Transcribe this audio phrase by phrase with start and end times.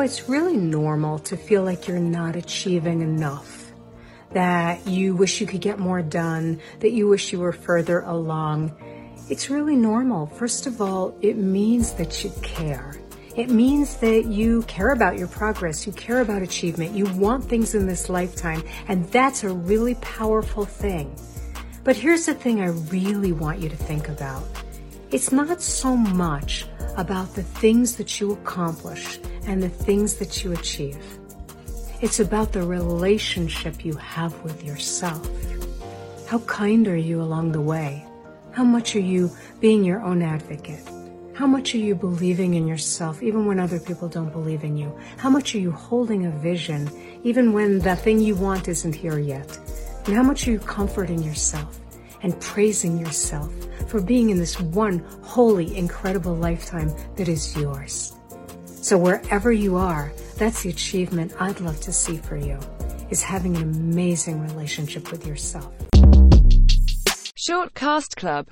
[0.00, 3.72] it's really normal to feel like you're not achieving enough,
[4.32, 8.74] that you wish you could get more done, that you wish you were further along.
[9.28, 10.26] It's really normal.
[10.26, 12.96] First of all, it means that you care.
[13.36, 17.74] It means that you care about your progress, you care about achievement, you want things
[17.74, 21.14] in this lifetime, and that's a really powerful thing.
[21.84, 24.44] But here's the thing I really want you to think about.
[25.10, 30.52] It's not so much about the things that you accomplish and the things that you
[30.52, 31.04] achieve.
[32.00, 35.28] It's about the relationship you have with yourself.
[36.26, 38.06] How kind are you along the way?
[38.52, 39.30] How much are you
[39.60, 40.82] being your own advocate?
[41.34, 44.96] How much are you believing in yourself even when other people don't believe in you?
[45.16, 46.90] How much are you holding a vision
[47.24, 49.58] even when the thing you want isn't here yet?
[50.06, 51.78] And how much are you comforting yourself
[52.22, 53.52] and praising yourself
[53.88, 58.14] for being in this one holy, incredible lifetime that is yours?
[58.82, 62.58] So wherever you are, that's the achievement I'd love to see for you,
[63.10, 65.70] is having an amazing relationship with yourself.
[67.36, 68.46] Short Cast Club